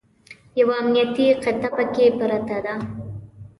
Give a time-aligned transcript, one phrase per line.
[0.59, 2.75] یوه امنیتي قطعه پکې پرته ده.